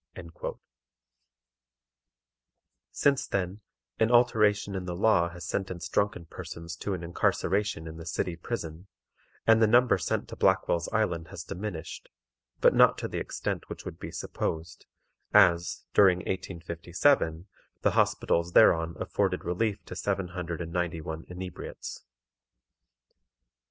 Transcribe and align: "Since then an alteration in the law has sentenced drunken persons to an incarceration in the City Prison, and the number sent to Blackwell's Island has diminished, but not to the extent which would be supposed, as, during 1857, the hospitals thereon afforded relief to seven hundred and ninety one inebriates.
"Since 2.91 3.27
then 3.27 3.61
an 3.99 4.09
alteration 4.09 4.73
in 4.73 4.85
the 4.85 4.95
law 4.95 5.29
has 5.29 5.45
sentenced 5.45 5.93
drunken 5.93 6.25
persons 6.25 6.75
to 6.77 6.95
an 6.95 7.03
incarceration 7.03 7.85
in 7.85 7.97
the 7.97 8.07
City 8.07 8.35
Prison, 8.35 8.87
and 9.45 9.61
the 9.61 9.67
number 9.67 9.99
sent 9.99 10.27
to 10.29 10.35
Blackwell's 10.35 10.89
Island 10.91 11.27
has 11.27 11.43
diminished, 11.43 12.09
but 12.61 12.73
not 12.73 12.97
to 12.97 13.07
the 13.07 13.19
extent 13.19 13.69
which 13.69 13.85
would 13.85 13.99
be 13.99 14.09
supposed, 14.09 14.87
as, 15.35 15.85
during 15.93 16.17
1857, 16.21 17.47
the 17.83 17.91
hospitals 17.91 18.53
thereon 18.53 18.95
afforded 18.99 19.45
relief 19.45 19.85
to 19.85 19.95
seven 19.95 20.29
hundred 20.29 20.61
and 20.61 20.73
ninety 20.73 20.99
one 20.99 21.25
inebriates. 21.27 22.03